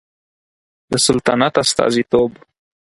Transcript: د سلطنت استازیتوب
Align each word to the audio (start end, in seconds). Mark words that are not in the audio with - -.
د 0.91 0.93
سلطنت 1.07 1.53
استازیتوب 1.63 2.31